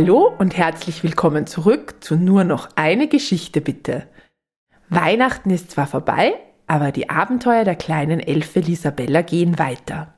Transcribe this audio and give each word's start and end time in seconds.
Hallo 0.00 0.32
und 0.38 0.56
herzlich 0.56 1.02
willkommen 1.02 1.48
zurück 1.48 1.96
zu 1.98 2.14
nur 2.14 2.44
noch 2.44 2.68
eine 2.76 3.08
Geschichte 3.08 3.60
bitte. 3.60 4.06
Weihnachten 4.88 5.50
ist 5.50 5.72
zwar 5.72 5.88
vorbei, 5.88 6.34
aber 6.68 6.92
die 6.92 7.10
Abenteuer 7.10 7.64
der 7.64 7.74
kleinen 7.74 8.20
Elfe 8.20 8.60
Lisabella 8.60 9.22
gehen 9.22 9.58
weiter. 9.58 10.14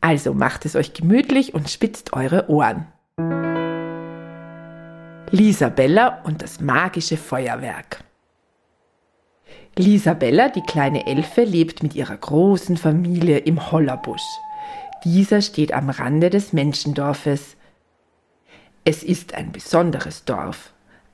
Also 0.00 0.34
macht 0.34 0.64
es 0.64 0.74
euch 0.74 0.92
gemütlich 0.92 1.54
und 1.54 1.70
spitzt 1.70 2.14
eure 2.14 2.50
Ohren. 2.50 2.88
Lisabella 5.30 6.20
und 6.24 6.42
das 6.42 6.60
magische 6.60 7.16
Feuerwerk. 7.16 8.02
Lisabella, 9.78 10.48
die 10.48 10.62
kleine 10.62 11.06
Elfe, 11.06 11.44
lebt 11.44 11.84
mit 11.84 11.94
ihrer 11.94 12.16
großen 12.16 12.76
Familie 12.76 13.38
im 13.38 13.70
Hollerbusch. 13.70 14.26
Dieser 15.04 15.42
steht 15.42 15.72
am 15.72 15.90
Rande 15.90 16.28
des 16.28 16.52
Menschendorfes, 16.52 17.56
es 18.84 19.02
ist 19.02 19.34
ein 19.34 19.52
besonderes 19.52 20.24
Dorf. 20.24 20.72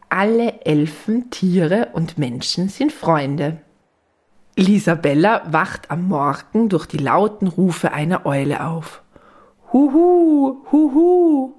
Alle 0.08 0.62
Elfen, 0.64 1.30
Tiere 1.30 1.91
und 1.92 2.16
Menschen 2.16 2.68
sind 2.68 2.92
Freunde. 2.92 3.60
Lisabella 4.56 5.42
wacht 5.52 5.91
am 5.91 6.08
Morgen 6.08 6.68
durch 6.68 6.86
die 6.86 6.96
lauten 6.96 7.46
Rufe 7.46 7.92
einer 7.92 8.24
Eule 8.24 8.66
auf. 8.66 9.02
Huhu, 9.72 10.64
huhu. 10.72 11.54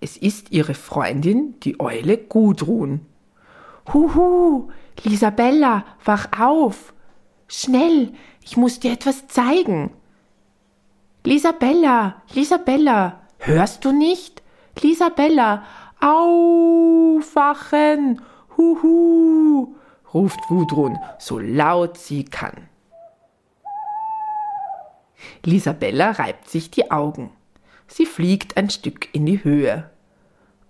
Es 0.00 0.16
ist 0.16 0.50
ihre 0.50 0.74
Freundin, 0.74 1.54
die 1.60 1.78
Eule 1.80 2.18
Gudrun. 2.18 3.06
Huhu, 3.92 4.68
Lisabella, 5.04 5.84
wach 6.04 6.28
auf. 6.38 6.92
Schnell, 7.46 8.12
ich 8.42 8.56
muss 8.56 8.80
dir 8.80 8.92
etwas 8.92 9.28
zeigen. 9.28 9.92
Lisabella, 11.24 12.22
Lisabella, 12.34 13.20
hörst 13.38 13.84
du 13.84 13.92
nicht? 13.92 14.42
Lisabella, 14.80 15.64
aufwachen! 16.00 16.60
Huhu! 18.56 19.74
ruft 20.12 20.40
Gudrun, 20.48 20.98
so 21.18 21.38
laut 21.38 21.98
sie 21.98 22.24
kann. 22.24 22.68
Lisabella 25.44 26.12
reibt 26.12 26.48
sich 26.48 26.70
die 26.70 26.90
Augen. 26.90 27.30
Sie 27.86 28.06
fliegt 28.06 28.56
ein 28.56 28.70
Stück 28.70 29.14
in 29.14 29.26
die 29.26 29.44
Höhe. 29.44 29.90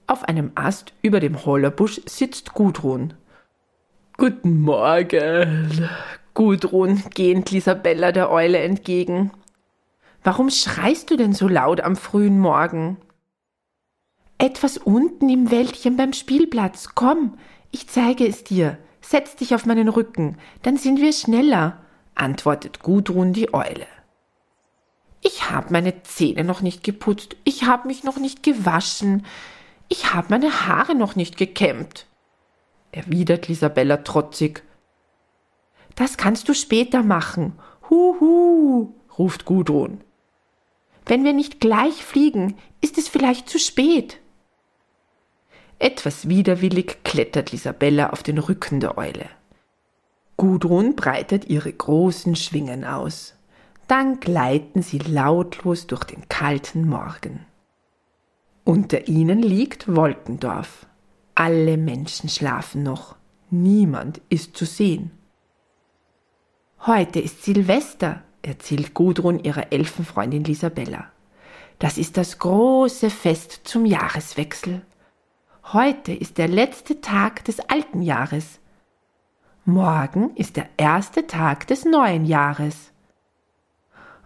Auf 0.07 0.25
einem 0.25 0.53
Ast 0.55 0.93
über 1.03 1.21
dem 1.21 1.45
Hollerbusch 1.45 2.01
sitzt 2.07 2.55
Gudrun. 2.55 3.15
Guten 4.17 4.61
Morgen. 4.61 5.89
Gudrun 6.35 7.03
gähnt 7.15 7.51
Lisabella 7.51 8.13
der 8.13 8.31
Eule 8.31 8.59
entgegen. 8.59 9.31
Warum 10.23 10.51
schreist 10.51 11.11
du 11.11 11.17
denn 11.17 11.33
so 11.33 11.49
laut 11.49 11.81
am 11.81 11.97
frühen 11.97 12.39
Morgen? 12.39 12.99
Etwas 14.39 14.77
unten 14.77 15.29
im 15.29 15.51
Wäldchen 15.51 15.97
beim 15.97 16.13
Spielplatz. 16.13 16.91
Komm, 16.95 17.39
ich 17.71 17.89
zeige 17.89 18.27
es 18.27 18.45
dir. 18.45 18.79
Setz 19.01 19.37
dich 19.37 19.55
auf 19.55 19.67
meinen 19.67 19.89
Rücken, 19.89 20.37
dann 20.63 20.79
sind 20.79 21.01
wir 21.01 21.13
schneller, 21.13 21.81
antwortet 22.17 22.81
Gudrun 22.81 23.33
die 23.33 23.55
Eule. 23.55 23.87
Ich 25.23 25.49
habe 25.51 25.73
meine 25.73 26.03
Zähne 26.03 26.43
noch 26.43 26.61
nicht 26.61 26.83
geputzt, 26.83 27.37
ich 27.45 27.65
habe 27.65 27.87
mich 27.87 28.03
noch 28.03 28.17
nicht 28.17 28.43
gewaschen, 28.43 29.25
ich 29.89 30.13
habe 30.13 30.27
meine 30.31 30.67
Haare 30.67 30.97
noch 30.97 31.15
nicht 31.15 31.37
gekämmt, 31.37 32.07
erwidert 32.91 33.47
Lisabella 33.47 33.99
trotzig. 33.99 34.65
Das 35.95 36.17
kannst 36.17 36.49
du 36.49 36.55
später 36.55 37.05
machen. 37.05 37.53
Huhu, 37.89 38.93
ruft 39.17 39.45
Gudrun. 39.45 40.01
Wenn 41.05 41.23
wir 41.23 41.33
nicht 41.33 41.61
gleich 41.61 42.05
fliegen, 42.05 42.57
ist 42.81 42.99
es 42.99 43.09
vielleicht 43.09 43.49
zu 43.49 43.61
spät. 43.61 44.19
Etwas 45.79 46.29
widerwillig 46.29 47.05
klettert 47.05 47.53
Lisabella 47.53 48.11
auf 48.11 48.23
den 48.23 48.39
Rücken 48.39 48.81
der 48.81 48.97
Eule. 48.97 49.29
Gudrun 50.37 50.97
breitet 50.97 51.47
ihre 51.47 51.73
großen 51.73 52.37
Schwingen 52.37 52.85
aus. 52.85 53.35
Dann 53.89 54.21
gleiten 54.21 54.83
sie 54.83 54.99
lautlos 54.99 55.87
durch 55.87 56.05
den 56.05 56.29
kalten 56.29 56.89
Morgen. 56.89 57.47
Unter 58.65 59.07
ihnen 59.07 59.43
liegt 59.43 59.95
Wolkendorf. 59.95 60.87
Alle 61.35 61.77
Menschen 61.77 62.29
schlafen 62.29 62.83
noch. 62.83 63.17
Niemand 63.51 64.21
ist 64.29 64.57
zu 64.57 64.65
sehen. 64.65 65.13
Heute 66.87 67.21
ist 67.21 67.45
Silvester, 67.45 68.23
erzählt 68.43 68.95
Gudrun 68.95 69.39
ihrer 69.39 69.73
Elfenfreundin 69.73 70.45
Lisabella. 70.45 71.11
Das 71.79 71.99
ist 71.99 72.17
das 72.17 72.39
große 72.39 73.11
Fest 73.11 73.61
zum 73.65 73.85
Jahreswechsel. 73.85 74.83
Heute 75.73 76.13
ist 76.13 76.39
der 76.39 76.47
letzte 76.47 77.01
Tag 77.01 77.45
des 77.45 77.59
alten 77.59 78.01
Jahres. 78.01 78.61
Morgen 79.65 80.31
ist 80.37 80.57
der 80.57 80.69
erste 80.77 81.27
Tag 81.27 81.67
des 81.67 81.85
neuen 81.85 82.25
Jahres. 82.25 82.93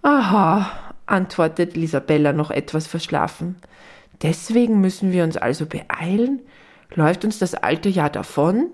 Aha, 0.03 0.71
antwortet 1.07 1.79
Isabella 1.79 2.35
noch 2.35 2.51
etwas 2.51 2.87
verschlafen. 2.87 3.57
Deswegen 4.21 4.83
müssen 4.83 5.13
wir 5.13 5.25
uns 5.25 5.39
also 5.39 5.65
beeilen? 5.65 6.43
Läuft 6.95 7.25
uns 7.25 7.39
das 7.39 7.55
alte 7.55 7.89
Jahr 7.89 8.11
davon? 8.11 8.67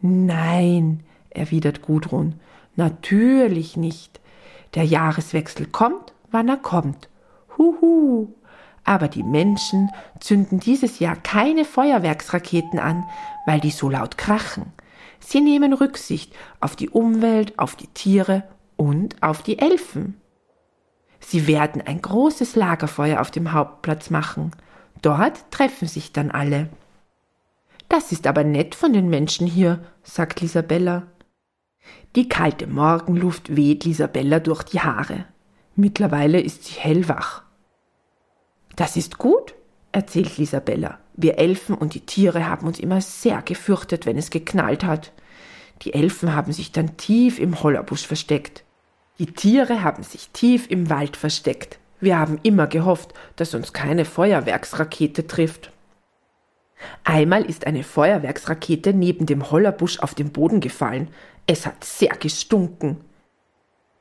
Nein, 0.00 1.02
erwidert 1.28 1.82
Gudrun, 1.82 2.40
natürlich 2.74 3.76
nicht. 3.76 4.18
Der 4.76 4.84
Jahreswechsel 4.84 5.66
kommt, 5.66 6.14
wann 6.30 6.48
er 6.48 6.56
kommt. 6.56 7.10
Huhu. 7.58 8.32
Aber 8.84 9.08
die 9.08 9.22
Menschen 9.22 9.90
zünden 10.20 10.60
dieses 10.60 10.98
Jahr 10.98 11.16
keine 11.16 11.64
Feuerwerksraketen 11.64 12.78
an, 12.78 13.04
weil 13.46 13.60
die 13.60 13.70
so 13.70 13.88
laut 13.88 14.18
krachen. 14.18 14.72
Sie 15.20 15.40
nehmen 15.40 15.72
Rücksicht 15.72 16.34
auf 16.60 16.76
die 16.76 16.90
Umwelt, 16.90 17.58
auf 17.58 17.76
die 17.76 17.86
Tiere 17.88 18.44
und 18.76 19.22
auf 19.22 19.42
die 19.42 19.58
Elfen. 19.58 20.20
Sie 21.18 21.46
werden 21.46 21.80
ein 21.80 22.02
großes 22.02 22.56
Lagerfeuer 22.56 23.20
auf 23.20 23.30
dem 23.30 23.52
Hauptplatz 23.52 24.10
machen. 24.10 24.52
Dort 25.00 25.50
treffen 25.50 25.88
sich 25.88 26.12
dann 26.12 26.30
alle. 26.30 26.68
Das 27.88 28.12
ist 28.12 28.26
aber 28.26 28.44
nett 28.44 28.74
von 28.74 28.92
den 28.92 29.08
Menschen 29.08 29.46
hier, 29.46 29.80
sagt 30.02 30.42
Lisabella. 30.42 31.04
Die 32.16 32.28
kalte 32.28 32.66
Morgenluft 32.66 33.56
weht 33.56 33.84
Lisabella 33.84 34.40
durch 34.40 34.62
die 34.62 34.80
Haare. 34.80 35.24
Mittlerweile 35.76 36.40
ist 36.40 36.64
sie 36.64 36.78
hellwach. 36.78 37.42
Das 38.76 38.96
ist 38.96 39.18
gut, 39.18 39.54
erzählt 39.92 40.36
Lisabella. 40.38 40.98
Wir 41.14 41.38
Elfen 41.38 41.76
und 41.76 41.94
die 41.94 42.00
Tiere 42.00 42.48
haben 42.48 42.66
uns 42.66 42.80
immer 42.80 43.00
sehr 43.00 43.42
gefürchtet, 43.42 44.06
wenn 44.06 44.18
es 44.18 44.30
geknallt 44.30 44.84
hat. 44.84 45.12
Die 45.82 45.94
Elfen 45.94 46.34
haben 46.34 46.52
sich 46.52 46.72
dann 46.72 46.96
tief 46.96 47.38
im 47.38 47.62
Hollerbusch 47.62 48.06
versteckt. 48.06 48.64
Die 49.18 49.26
Tiere 49.26 49.82
haben 49.82 50.02
sich 50.02 50.30
tief 50.30 50.68
im 50.70 50.90
Wald 50.90 51.16
versteckt. 51.16 51.78
Wir 52.00 52.18
haben 52.18 52.40
immer 52.42 52.66
gehofft, 52.66 53.14
dass 53.36 53.54
uns 53.54 53.72
keine 53.72 54.04
Feuerwerksrakete 54.04 55.26
trifft. 55.26 55.70
Einmal 57.04 57.44
ist 57.44 57.66
eine 57.66 57.84
Feuerwerksrakete 57.84 58.92
neben 58.92 59.26
dem 59.26 59.50
Hollerbusch 59.50 60.00
auf 60.00 60.14
den 60.14 60.32
Boden 60.32 60.60
gefallen. 60.60 61.08
Es 61.46 61.64
hat 61.64 61.84
sehr 61.84 62.14
gestunken. 62.16 63.00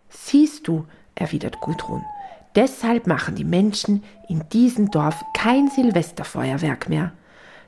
Siehst 0.09 0.67
du, 0.67 0.85
erwidert 1.16 1.59
Gudrun, 1.61 2.03
Deshalb 2.56 3.08
machen 3.08 3.36
die 3.36 3.46
Menschen 3.46 4.03
in 4.30 4.44
diesem 4.50 4.91
Dorf 4.91 5.24
kein 5.34 5.69
Silvesterfeuerwerk 5.69 6.88
mehr. 6.90 7.14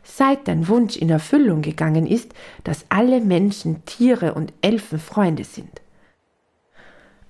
Seit 0.03 0.47
dein 0.47 0.67
Wunsch 0.67 0.95
in 0.97 1.09
Erfüllung 1.09 1.63
gegangen 1.63 2.05
ist, 2.05 2.33
dass 2.63 2.85
alle 2.89 3.21
Menschen, 3.21 3.83
Tiere 3.85 4.35
und 4.35 4.53
Elfen 4.61 4.99
Freunde 4.99 5.43
sind. 5.43 5.81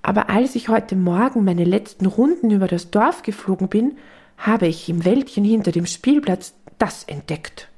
Aber 0.02 0.28
als 0.28 0.54
ich 0.54 0.68
heute 0.68 0.94
Morgen 0.94 1.42
meine 1.44 1.64
letzten 1.64 2.06
Runden 2.06 2.50
über 2.50 2.68
das 2.68 2.90
Dorf 2.90 3.22
geflogen 3.22 3.68
bin, 3.68 3.96
habe 4.36 4.66
ich 4.66 4.88
im 4.88 5.04
Wäldchen 5.04 5.44
hinter 5.44 5.72
dem 5.72 5.86
Spielplatz 5.86 6.54
das 6.78 7.04
entdeckt. 7.04 7.68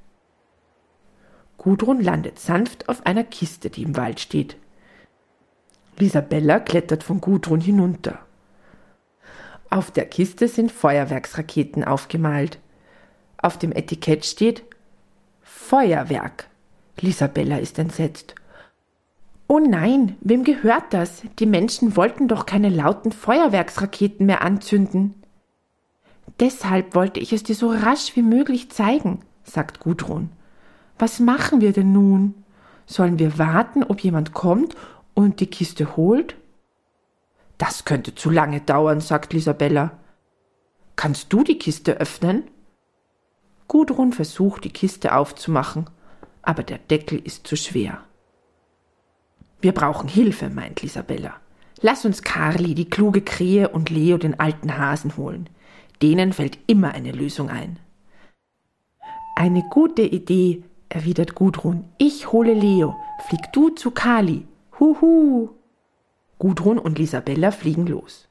Gudrun 1.57 2.03
landet 2.03 2.39
sanft 2.39 2.89
auf 2.89 3.07
einer 3.07 3.25
Kiste, 3.25 3.71
die 3.71 3.83
im 3.83 3.97
Wald 3.97 4.21
steht. 4.21 4.57
Lisabella 5.99 6.61
klettert 6.61 7.03
von 7.03 7.21
Gudrun 7.21 7.61
hinunter. 7.61 8.21
Auf 9.71 9.91
der 9.91 10.07
Kiste 10.07 10.49
sind 10.49 10.73
Feuerwerksraketen 10.73 11.85
aufgemalt. 11.85 12.59
Auf 13.37 13.59
dem 13.59 13.73
Etikett 13.73 14.25
steht 14.25 14.65
Feuerwerk. 15.43 16.49
Lisabella 17.01 17.59
ist 17.59 17.79
entsetzt. 17.79 18.35
Oh 19.47 19.59
nein, 19.59 20.17
wem 20.21 20.45
gehört 20.45 20.93
das? 20.93 21.23
Die 21.39 21.47
Menschen 21.47 21.97
wollten 21.97 22.29
doch 22.29 22.47
keine 22.47 22.69
lauten 22.69 23.13
Feuerwerksraketen 23.13 24.27
mehr 24.27 24.43
anzünden. 24.43 25.15
Deshalb 26.41 26.95
wollte 26.95 27.21
ich 27.21 27.33
es 27.33 27.43
dir 27.43 27.55
so 27.55 27.71
rasch 27.71 28.15
wie 28.15 28.23
möglich 28.23 28.71
zeigen, 28.71 29.21
sagt 29.45 29.81
Gudrun. 29.81 30.31
Was 30.99 31.21
machen 31.21 31.61
wir 31.61 31.73
denn 31.73 31.93
nun? 31.93 32.35
Sollen 32.87 33.19
wir 33.19 33.39
warten, 33.39 33.85
ob 33.85 34.01
jemand 34.01 34.33
kommt 34.33 34.75
und 35.15 35.41
die 35.41 35.47
Kiste 35.47 35.97
holt? 35.97 36.37
Das 37.59 37.85
könnte 37.85 38.15
zu 38.15 38.31
lange 38.31 38.61
dauern, 38.61 39.01
sagt 39.01 39.33
Lisabella. 39.33 39.99
Kannst 40.97 41.33
du 41.33 41.43
die 41.43 41.59
Kiste 41.59 42.01
öffnen? 42.01 42.45
Gudrun 43.67 44.13
versucht, 44.13 44.65
die 44.65 44.73
Kiste 44.73 45.15
aufzumachen, 45.15 45.91
aber 46.43 46.63
der 46.63 46.79
Deckel 46.79 47.19
ist 47.19 47.47
zu 47.47 47.57
schwer. 47.57 48.03
Wir 49.61 49.73
brauchen 49.73 50.09
Hilfe, 50.09 50.49
meint 50.49 50.83
Lisabella. 50.83 51.35
Lass 51.81 52.05
uns 52.05 52.23
Carli, 52.23 52.75
die 52.75 52.89
kluge 52.89 53.23
Krähe 53.23 53.69
und 53.69 53.91
Leo 53.91 54.19
den 54.19 54.39
alten 54.41 54.79
Hasen 54.79 55.17
holen. 55.17 55.49
Denen 56.01 56.33
fällt 56.33 56.59
immer 56.67 56.95
eine 56.95 57.13
Lösung 57.13 57.51
ein. 57.51 57.79
Eine 59.37 59.63
gute 59.69 60.03
Idee, 60.03 60.63
erwidert 60.89 61.35
Gudrun. 61.35 61.85
Ich 61.99 62.33
hole 62.33 62.55
Leo. 62.55 62.97
Flieg 63.29 63.53
du 63.53 63.71
zu 63.71 63.91
Kali. 63.91 64.47
Huhu. 64.81 65.51
Gudrun 66.39 66.79
und 66.79 66.99
Lisabella 66.99 67.51
fliegen 67.51 67.87
los. 67.87 68.29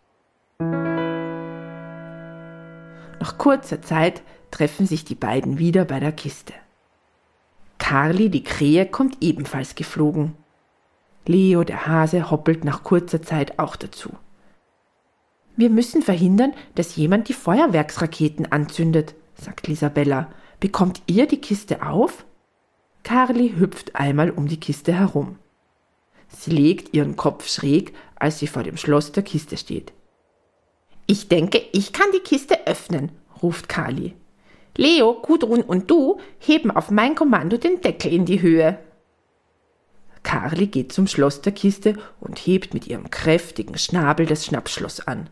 Nach 3.19 3.37
kurzer 3.37 3.81
Zeit 3.81 4.21
treffen 4.51 4.85
sich 4.85 5.03
die 5.03 5.15
beiden 5.15 5.59
wieder 5.59 5.83
bei 5.85 5.99
der 5.99 6.13
Kiste. 6.13 6.53
Carli, 7.77 8.29
die 8.29 8.43
Krähe, 8.43 8.85
kommt 8.85 9.17
ebenfalls 9.21 9.75
geflogen. 9.75 10.35
Leo, 11.25 11.63
der 11.63 11.85
Hase, 11.87 12.31
hoppelt 12.31 12.63
nach 12.63 12.83
kurzer 12.83 13.21
Zeit 13.21 13.59
auch 13.59 13.75
dazu. 13.75 14.11
Wir 15.57 15.69
müssen 15.69 16.01
verhindern, 16.01 16.53
dass 16.75 16.95
jemand 16.95 17.27
die 17.27 17.33
Feuerwerksraketen 17.33 18.51
anzündet, 18.51 19.15
sagt 19.35 19.67
Lisabella. 19.67 20.29
Bekommt 20.59 21.01
ihr 21.07 21.27
die 21.27 21.41
Kiste 21.41 21.81
auf? 21.83 22.25
Carli 23.03 23.55
hüpft 23.57 23.95
einmal 23.95 24.29
um 24.29 24.47
die 24.47 24.59
Kiste 24.59 24.93
herum. 24.93 25.39
Sie 26.27 26.51
legt 26.51 26.93
ihren 26.93 27.15
Kopf 27.15 27.47
schräg, 27.47 27.93
als 28.15 28.39
sie 28.39 28.47
vor 28.47 28.63
dem 28.63 28.77
Schloss 28.77 29.11
der 29.11 29.23
Kiste 29.23 29.57
steht. 29.57 29.93
Ich 31.05 31.29
denke, 31.29 31.61
ich 31.71 31.93
kann 31.93 32.11
die 32.13 32.19
Kiste 32.19 32.67
öffnen, 32.67 33.11
ruft 33.41 33.69
Carli. 33.69 34.13
Leo, 34.75 35.13
Gudrun 35.21 35.61
und 35.61 35.89
du 35.89 36.19
heben 36.39 36.69
auf 36.69 36.91
mein 36.91 37.15
Kommando 37.15 37.57
den 37.57 37.81
Deckel 37.81 38.13
in 38.13 38.25
die 38.25 38.41
Höhe. 38.41 38.77
Carli 40.23 40.67
geht 40.67 40.91
zum 40.91 41.07
Schloss 41.07 41.41
der 41.41 41.53
Kiste 41.53 41.97
und 42.19 42.37
hebt 42.37 42.73
mit 42.73 42.85
ihrem 42.85 43.09
kräftigen 43.09 43.77
Schnabel 43.77 44.25
das 44.25 44.45
Schnappschloss 44.45 44.99
an. 44.99 45.29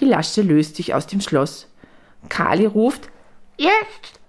Die 0.00 0.04
Lasche 0.04 0.42
löst 0.42 0.76
sich 0.76 0.92
aus 0.92 1.06
dem 1.06 1.20
Schloss. 1.20 1.68
Carli 2.28 2.66
ruft 2.66 3.08
Jetzt! 3.56 4.20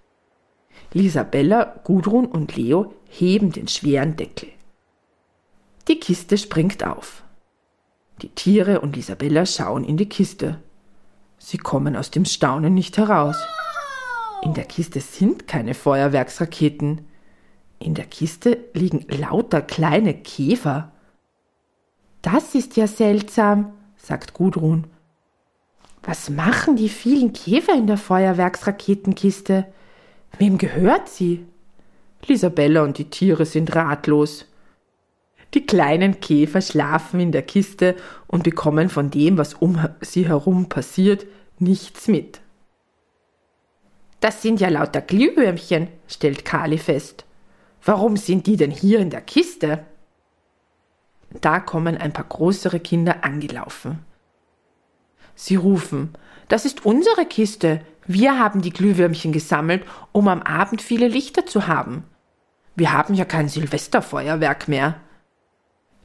Lisabella, 0.93 1.81
Gudrun 1.83 2.27
und 2.27 2.55
Leo 2.55 2.93
heben 3.09 3.51
den 3.51 3.67
schweren 3.67 4.15
Deckel. 4.15 4.49
Die 5.87 5.99
Kiste 5.99 6.37
springt 6.37 6.85
auf. 6.85 7.23
Die 8.21 8.29
Tiere 8.29 8.81
und 8.81 8.95
Lisabella 8.95 9.45
schauen 9.45 9.83
in 9.83 9.95
die 9.95 10.09
Kiste. 10.09 10.59
Sie 11.37 11.57
kommen 11.57 11.95
aus 11.95 12.11
dem 12.11 12.25
Staunen 12.25 12.73
nicht 12.73 12.97
heraus. 12.97 13.37
In 14.43 14.53
der 14.53 14.65
Kiste 14.65 14.99
sind 14.99 15.47
keine 15.47 15.73
Feuerwerksraketen. 15.73 17.05
In 17.79 17.93
der 17.93 18.05
Kiste 18.05 18.57
liegen 18.73 19.05
lauter 19.07 19.61
kleine 19.61 20.13
Käfer. 20.13 20.91
Das 22.21 22.55
ist 22.55 22.75
ja 22.75 22.87
seltsam, 22.87 23.71
sagt 23.95 24.33
Gudrun. 24.33 24.87
Was 26.03 26.29
machen 26.29 26.75
die 26.75 26.89
vielen 26.89 27.33
Käfer 27.33 27.75
in 27.75 27.87
der 27.87 27.97
Feuerwerksraketenkiste? 27.97 29.65
Wem 30.37 30.57
gehört 30.57 31.07
sie? 31.07 31.45
Lisabella 32.25 32.83
und 32.83 32.97
die 32.97 33.09
Tiere 33.09 33.45
sind 33.45 33.75
ratlos. 33.75 34.45
Die 35.53 35.65
kleinen 35.65 36.19
Käfer 36.19 36.61
schlafen 36.61 37.19
in 37.19 37.31
der 37.31 37.41
Kiste 37.41 37.95
und 38.27 38.43
bekommen 38.43 38.89
von 38.89 39.09
dem, 39.09 39.37
was 39.37 39.53
um 39.53 39.79
sie 40.01 40.27
herum 40.27 40.69
passiert, 40.69 41.25
nichts 41.59 42.07
mit. 42.07 42.41
Das 44.19 44.41
sind 44.41 44.59
ja 44.59 44.69
lauter 44.69 45.01
Glühwürmchen, 45.01 45.87
stellt 46.07 46.43
Kali 46.43 46.77
fest. 46.77 47.25
Warum 47.83 48.17
sind 48.17 48.47
die 48.47 48.57
denn 48.57 48.71
hier 48.71 48.99
in 48.99 49.09
der 49.09 49.21
Kiste? 49.21 49.85
Da 51.41 51.59
kommen 51.59 51.97
ein 51.97 52.13
paar 52.13 52.25
größere 52.25 52.79
Kinder 52.79 53.23
angelaufen. 53.23 53.99
Sie 55.35 55.55
rufen, 55.55 56.13
das 56.47 56.65
ist 56.65 56.85
unsere 56.85 57.25
Kiste. 57.25 57.81
Wir 58.07 58.39
haben 58.39 58.61
die 58.61 58.71
Glühwürmchen 58.71 59.31
gesammelt, 59.31 59.83
um 60.11 60.27
am 60.27 60.41
Abend 60.41 60.81
viele 60.81 61.07
Lichter 61.07 61.45
zu 61.45 61.67
haben. 61.67 62.05
Wir 62.75 62.93
haben 62.93 63.13
ja 63.13 63.25
kein 63.25 63.49
Silvesterfeuerwerk 63.49 64.67
mehr. 64.67 64.95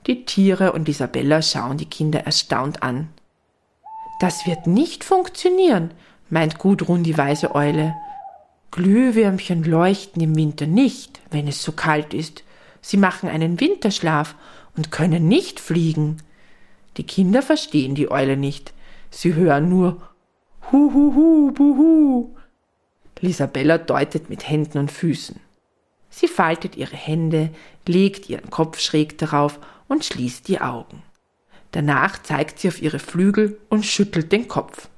Die 0.06 0.24
Tiere 0.24 0.72
und 0.72 0.88
Isabella 0.88 1.42
schauen 1.42 1.78
die 1.78 1.86
Kinder 1.86 2.20
erstaunt 2.20 2.82
an. 2.82 3.08
Das 4.20 4.46
wird 4.46 4.66
nicht 4.66 5.04
funktionieren, 5.04 5.92
meint 6.28 6.58
Gudrun 6.58 7.02
die 7.02 7.16
weise 7.18 7.54
Eule. 7.54 7.94
Glühwürmchen 8.72 9.64
leuchten 9.64 10.22
im 10.22 10.34
Winter 10.34 10.66
nicht, 10.66 11.20
wenn 11.30 11.46
es 11.46 11.62
so 11.62 11.72
kalt 11.72 12.14
ist. 12.14 12.42
Sie 12.80 12.96
machen 12.96 13.28
einen 13.28 13.60
Winterschlaf 13.60 14.34
und 14.76 14.90
können 14.90 15.28
nicht 15.28 15.60
fliegen. 15.60 16.16
Die 16.96 17.04
Kinder 17.04 17.42
verstehen 17.42 17.94
die 17.94 18.10
Eule 18.10 18.36
nicht. 18.36 18.72
Sie 19.10 19.34
hören 19.34 19.68
nur 19.68 20.02
Hu 20.70 20.92
hu 20.92 21.14
hu 21.14 21.52
buhu. 21.52 22.36
Lisabella 23.20 23.78
deutet 23.78 24.28
mit 24.30 24.48
Händen 24.48 24.78
und 24.78 24.90
Füßen. 24.90 25.38
Sie 26.14 26.28
faltet 26.28 26.76
ihre 26.76 26.94
Hände, 26.94 27.50
legt 27.88 28.28
ihren 28.28 28.50
Kopf 28.50 28.78
schräg 28.78 29.16
darauf 29.16 29.58
und 29.88 30.04
schließt 30.04 30.46
die 30.46 30.60
Augen. 30.60 31.02
Danach 31.70 32.22
zeigt 32.22 32.58
sie 32.58 32.68
auf 32.68 32.82
ihre 32.82 32.98
Flügel 32.98 33.58
und 33.70 33.86
schüttelt 33.86 34.30
den 34.30 34.46
Kopf. 34.46 34.88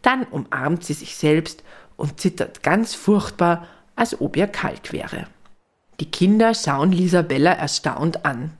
Dann 0.00 0.24
umarmt 0.24 0.84
sie 0.84 0.94
sich 0.94 1.16
selbst 1.16 1.62
und 1.98 2.18
zittert 2.18 2.62
ganz 2.62 2.94
furchtbar, 2.94 3.68
als 3.94 4.18
ob 4.18 4.36
ihr 4.36 4.46
kalt 4.46 4.92
wäre. 4.92 5.26
Die 6.00 6.10
Kinder 6.10 6.54
schauen 6.54 6.92
Lisabella 6.92 7.52
erstaunt 7.52 8.24
an. 8.24 8.56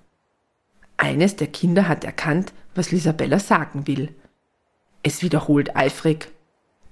Eines 0.98 1.36
der 1.36 1.46
Kinder 1.46 1.88
hat 1.88 2.04
erkannt, 2.04 2.52
was 2.74 2.90
Lisabella 2.90 3.38
sagen 3.38 3.86
will. 3.86 4.14
Es 5.02 5.22
wiederholt 5.22 5.74
eifrig. 5.74 6.28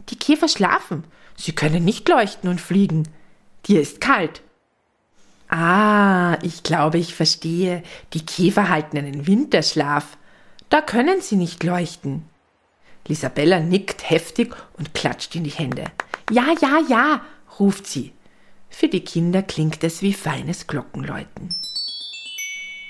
Die 0.09 0.17
Käfer 0.17 0.49
schlafen. 0.49 1.05
Sie 1.37 1.53
können 1.53 1.85
nicht 1.85 2.09
leuchten 2.09 2.49
und 2.49 2.63
fliegen. 2.63 3.09
Dir 3.67 3.83
ist 3.83 4.01
kalt. 4.01 4.43
Ah, 5.49 6.39
ich 6.43 6.63
glaube, 6.63 6.99
ich 6.99 7.15
verstehe. 7.15 7.83
Die 8.13 8.25
Käfer 8.25 8.69
halten 8.69 8.99
einen 8.99 9.27
Winterschlaf. 9.27 10.17
Da 10.69 10.81
können 10.81 11.21
sie 11.21 11.37
nicht 11.37 11.63
leuchten. 11.63 12.25
Lisabella 13.07 13.61
nickt 13.61 14.09
heftig 14.09 14.55
und 14.79 14.95
klatscht 14.95 15.35
in 15.35 15.45
die 15.45 15.51
Hände. 15.51 15.85
Ja, 16.31 16.47
ja, 16.61 16.81
ja, 16.89 17.21
ruft 17.59 17.87
sie. 17.87 18.13
Für 18.71 18.89
die 18.89 19.05
Kinder 19.05 19.43
klingt 19.43 19.85
es 19.85 20.03
wie 20.03 20.15
feines 20.15 20.67
Glockenläuten. 20.67 21.55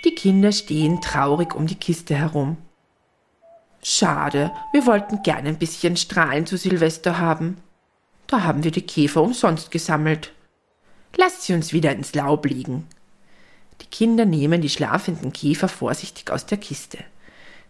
Die 0.05 0.15
Kinder 0.15 0.53
stehen 0.53 1.01
traurig 1.01 1.55
um 1.55 1.67
die 1.67 1.75
Kiste 1.75 2.15
herum. 2.15 2.59
Schade, 3.83 4.51
wir 4.73 4.87
wollten 4.87 5.23
gern 5.23 5.47
ein 5.47 5.59
bisschen 5.59 5.97
Strahlen 5.97 6.47
zu 6.47 6.57
Silvester 6.57 7.19
haben. 7.19 7.59
Da 8.27 8.43
haben 8.43 8.65
wir 8.65 8.71
die 8.71 8.87
Käfer 8.87 9.23
umsonst 9.23 9.71
gesammelt. 9.71 10.33
Lasst 11.17 11.43
sie 11.43 11.55
uns 11.55 11.73
wieder 11.73 11.93
ins 11.93 12.15
Laub 12.15 12.47
liegen. 12.47 12.87
Die 13.81 13.87
Kinder 13.87 14.25
nehmen 14.25 14.61
die 14.61 14.69
schlafenden 14.69 15.33
Käfer 15.33 15.69
vorsichtig 15.69 16.31
aus 16.31 16.47
der 16.47 16.59
Kiste. 16.59 16.99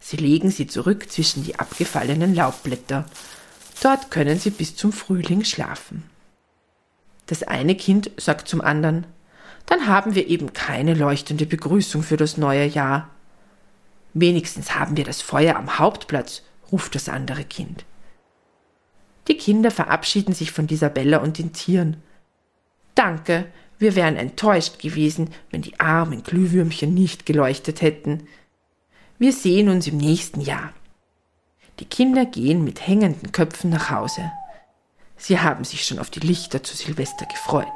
Sie 0.00 0.16
legen 0.16 0.50
sie 0.50 0.66
zurück 0.66 1.10
zwischen 1.10 1.44
die 1.44 1.58
abgefallenen 1.58 2.34
Laubblätter. 2.34 3.06
Dort 3.82 4.10
können 4.10 4.38
sie 4.38 4.50
bis 4.50 4.76
zum 4.76 4.92
Frühling 4.92 5.44
schlafen. 5.44 6.04
Das 7.26 7.42
eine 7.42 7.74
Kind 7.74 8.10
sagt 8.16 8.48
zum 8.48 8.60
anderen, 8.60 9.06
dann 9.66 9.86
haben 9.86 10.14
wir 10.14 10.28
eben 10.28 10.52
keine 10.52 10.94
leuchtende 10.94 11.46
Begrüßung 11.46 12.02
für 12.02 12.18
das 12.18 12.36
neue 12.36 12.66
Jahr. 12.66 13.10
Wenigstens 14.12 14.74
haben 14.74 14.96
wir 14.96 15.04
das 15.04 15.22
Feuer 15.22 15.56
am 15.56 15.78
Hauptplatz, 15.78 16.42
ruft 16.70 16.94
das 16.94 17.08
andere 17.08 17.44
Kind. 17.44 17.84
Die 19.28 19.36
Kinder 19.36 19.70
verabschieden 19.70 20.34
sich 20.34 20.52
von 20.52 20.68
Isabella 20.68 21.18
und 21.18 21.38
den 21.38 21.52
Tieren. 21.54 22.02
Danke, 22.94 23.46
wir 23.78 23.96
wären 23.96 24.16
enttäuscht 24.16 24.78
gewesen, 24.78 25.30
wenn 25.50 25.62
die 25.62 25.78
armen 25.80 26.22
Glühwürmchen 26.22 26.94
nicht 26.94 27.26
geleuchtet 27.26 27.82
hätten. 27.82 28.26
Wir 29.18 29.32
sehen 29.32 29.68
uns 29.68 29.86
im 29.86 29.96
nächsten 29.96 30.40
Jahr. 30.40 30.72
Die 31.80 31.84
Kinder 31.84 32.24
gehen 32.24 32.62
mit 32.62 32.86
hängenden 32.86 33.32
Köpfen 33.32 33.70
nach 33.70 33.90
Hause. 33.90 34.30
Sie 35.16 35.40
haben 35.40 35.64
sich 35.64 35.84
schon 35.84 35.98
auf 35.98 36.10
die 36.10 36.20
Lichter 36.20 36.62
zu 36.62 36.76
Silvester 36.76 37.26
gefreut. 37.26 37.66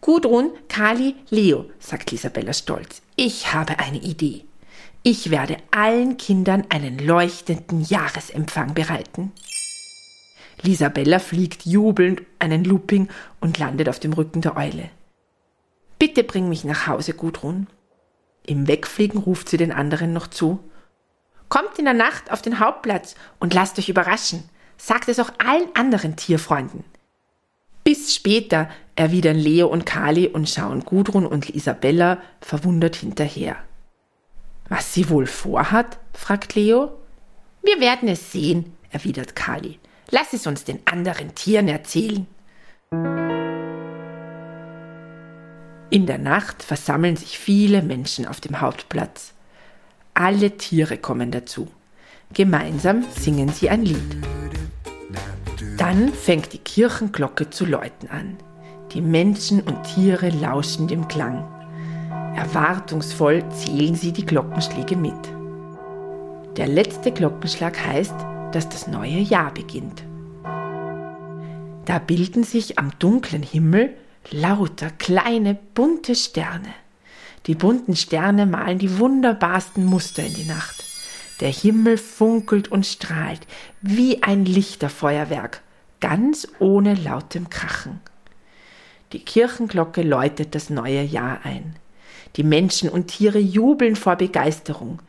Gudrun, 0.00 0.50
Kali, 0.68 1.16
Leo, 1.30 1.66
sagt 1.78 2.12
Isabella 2.12 2.52
stolz. 2.52 3.02
Ich 3.16 3.52
habe 3.52 3.78
eine 3.78 3.98
Idee. 3.98 4.44
Ich 5.02 5.30
werde 5.30 5.56
allen 5.70 6.16
Kindern 6.16 6.64
einen 6.68 6.98
leuchtenden 6.98 7.82
Jahresempfang 7.82 8.74
bereiten. 8.74 9.32
Lisabella 10.62 11.18
fliegt 11.18 11.66
jubelnd 11.66 12.22
einen 12.38 12.64
Looping 12.64 13.08
und 13.40 13.58
landet 13.58 13.88
auf 13.88 14.00
dem 14.00 14.12
Rücken 14.12 14.40
der 14.40 14.56
Eule. 14.56 14.90
Bitte 15.98 16.24
bring 16.24 16.48
mich 16.48 16.64
nach 16.64 16.86
Hause, 16.86 17.14
Gudrun. 17.14 17.66
Im 18.44 18.68
Wegfliegen 18.68 19.20
ruft 19.20 19.48
sie 19.48 19.56
den 19.56 19.72
anderen 19.72 20.12
noch 20.12 20.26
zu. 20.26 20.60
Kommt 21.48 21.78
in 21.78 21.84
der 21.84 21.94
Nacht 21.94 22.30
auf 22.30 22.42
den 22.42 22.60
Hauptplatz 22.60 23.14
und 23.38 23.54
lasst 23.54 23.78
euch 23.78 23.88
überraschen. 23.88 24.44
Sagt 24.78 25.08
es 25.08 25.20
auch 25.20 25.30
allen 25.38 25.68
anderen 25.74 26.16
Tierfreunden. 26.16 26.84
Bis 27.82 28.14
später, 28.14 28.68
erwidern 28.94 29.36
Leo 29.36 29.68
und 29.68 29.86
Kali 29.86 30.28
und 30.28 30.48
schauen 30.48 30.80
Gudrun 30.80 31.24
und 31.24 31.50
Isabella 31.50 32.18
verwundert 32.40 32.96
hinterher. 32.96 33.56
Was 34.68 34.92
sie 34.92 35.08
wohl 35.08 35.26
vorhat? 35.26 35.98
fragt 36.12 36.54
Leo. 36.56 36.98
Wir 37.62 37.80
werden 37.80 38.08
es 38.08 38.32
sehen, 38.32 38.76
erwidert 38.90 39.36
Kali. 39.36 39.78
Lass 40.10 40.32
es 40.32 40.46
uns 40.46 40.64
den 40.64 40.80
anderen 40.84 41.34
Tieren 41.34 41.68
erzählen. 41.68 42.26
In 45.90 46.06
der 46.06 46.18
Nacht 46.18 46.62
versammeln 46.62 47.16
sich 47.16 47.38
viele 47.38 47.82
Menschen 47.82 48.26
auf 48.26 48.40
dem 48.40 48.60
Hauptplatz. 48.60 49.32
Alle 50.14 50.56
Tiere 50.56 50.98
kommen 50.98 51.30
dazu. 51.30 51.68
Gemeinsam 52.32 53.04
singen 53.10 53.48
sie 53.48 53.68
ein 53.68 53.82
Lied. 53.82 54.16
Dann 55.76 56.12
fängt 56.12 56.52
die 56.52 56.58
Kirchenglocke 56.58 57.50
zu 57.50 57.64
läuten 57.66 58.08
an. 58.08 58.36
Die 58.92 59.00
Menschen 59.00 59.60
und 59.60 59.82
Tiere 59.84 60.30
lauschen 60.30 60.88
dem 60.88 61.06
Klang. 61.08 61.44
Erwartungsvoll 62.36 63.42
zählen 63.50 63.94
sie 63.94 64.12
die 64.12 64.26
Glockenschläge 64.26 64.96
mit. 64.96 65.14
Der 66.56 66.68
letzte 66.68 67.12
Glockenschlag 67.12 67.78
heißt, 67.84 68.14
dass 68.56 68.70
das 68.70 68.86
neue 68.86 69.18
Jahr 69.18 69.52
beginnt. 69.52 70.02
Da 71.84 71.98
bilden 71.98 72.42
sich 72.42 72.78
am 72.78 72.90
dunklen 72.98 73.42
Himmel 73.42 73.94
lauter 74.30 74.88
kleine 74.88 75.58
bunte 75.74 76.14
Sterne. 76.14 76.72
Die 77.44 77.54
bunten 77.54 77.96
Sterne 77.96 78.46
malen 78.46 78.78
die 78.78 78.98
wunderbarsten 78.98 79.84
Muster 79.84 80.24
in 80.24 80.32
die 80.32 80.46
Nacht. 80.46 80.82
Der 81.40 81.50
Himmel 81.50 81.98
funkelt 81.98 82.68
und 82.68 82.86
strahlt 82.86 83.46
wie 83.82 84.22
ein 84.22 84.46
Lichterfeuerwerk, 84.46 85.60
ganz 86.00 86.48
ohne 86.58 86.94
lautem 86.94 87.50
Krachen. 87.50 88.00
Die 89.12 89.22
Kirchenglocke 89.22 90.00
läutet 90.00 90.54
das 90.54 90.70
neue 90.70 91.02
Jahr 91.02 91.40
ein. 91.44 91.76
Die 92.36 92.42
Menschen 92.42 92.88
und 92.88 93.08
Tiere 93.08 93.38
jubeln 93.38 93.96
vor 93.96 94.16
Begeisterung. 94.16 95.02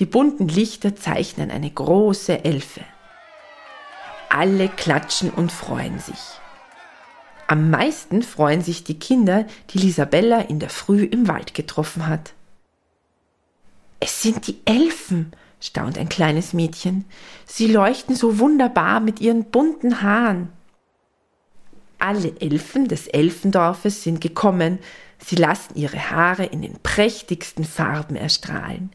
Die 0.00 0.06
bunten 0.06 0.48
Lichter 0.48 0.96
zeichnen 0.96 1.50
eine 1.50 1.70
große 1.70 2.44
Elfe. 2.44 2.80
Alle 4.28 4.68
klatschen 4.68 5.30
und 5.30 5.52
freuen 5.52 6.00
sich. 6.00 6.18
Am 7.46 7.70
meisten 7.70 8.22
freuen 8.22 8.62
sich 8.62 8.82
die 8.82 8.98
Kinder, 8.98 9.46
die 9.70 9.78
Lisabella 9.78 10.40
in 10.40 10.58
der 10.58 10.70
Früh 10.70 11.04
im 11.04 11.28
Wald 11.28 11.54
getroffen 11.54 12.08
hat. 12.08 12.32
Es 14.00 14.22
sind 14.22 14.46
die 14.48 14.58
Elfen, 14.64 15.32
staunt 15.60 15.96
ein 15.96 16.08
kleines 16.08 16.52
Mädchen. 16.52 17.04
Sie 17.46 17.68
leuchten 17.68 18.16
so 18.16 18.38
wunderbar 18.38 18.98
mit 18.98 19.20
ihren 19.20 19.44
bunten 19.44 20.02
Haaren. 20.02 20.48
Alle 21.98 22.38
Elfen 22.40 22.88
des 22.88 23.06
Elfendorfes 23.06 24.02
sind 24.02 24.20
gekommen, 24.20 24.78
sie 25.18 25.36
lassen 25.36 25.76
ihre 25.76 26.10
Haare 26.10 26.44
in 26.44 26.60
den 26.60 26.78
prächtigsten 26.82 27.64
Farben 27.64 28.16
erstrahlen. 28.16 28.90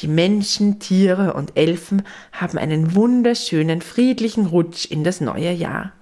Die 0.00 0.08
Menschen, 0.08 0.78
Tiere 0.78 1.34
und 1.34 1.58
Elfen 1.58 2.04
haben 2.32 2.56
einen 2.56 2.94
wunderschönen, 2.94 3.82
friedlichen 3.82 4.46
Rutsch 4.46 4.86
in 4.86 5.04
das 5.04 5.20
neue 5.20 5.52
Jahr. 5.52 5.92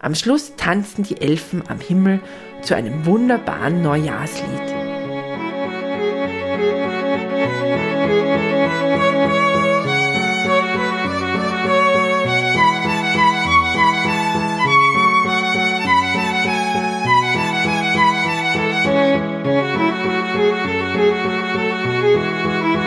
Am 0.00 0.16
Schluss 0.16 0.56
tanzen 0.56 1.04
die 1.04 1.20
Elfen 1.20 1.62
am 1.68 1.78
Himmel 1.78 2.20
zu 2.62 2.74
einem 2.74 3.06
wunderbaren 3.06 3.82
Neujahrslied. 3.82 4.86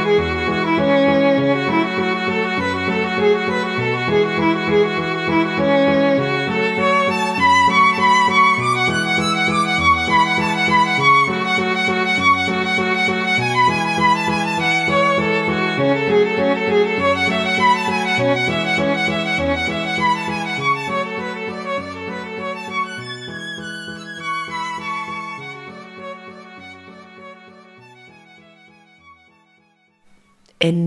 Thank 0.09 0.23
you. 6.23 6.28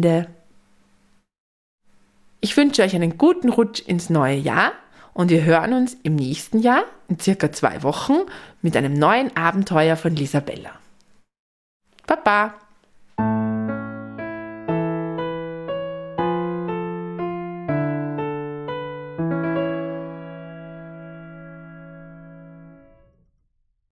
Ende. 0.03 0.27
Ich 2.41 2.57
wünsche 2.57 2.83
euch 2.83 2.95
einen 2.97 3.19
guten 3.19 3.49
Rutsch 3.49 3.81
ins 3.81 4.11
neue 4.11 4.37
Jahr 4.37 4.73
und 5.15 5.31
wir 5.31 5.45
hören 5.45 5.75
uns 5.75 5.97
im 6.03 6.17
nächsten 6.17 6.59
Jahr, 6.59 6.83
in 7.07 7.21
circa 7.21 7.53
zwei 7.53 7.85
Wochen, 7.85 8.15
mit 8.63 8.77
einem 8.77 8.95
neuen 8.95 9.37
Abenteuer 9.37 9.97
von 9.97 10.17
Lisabella. 10.17 10.73
Baba! 12.07 12.55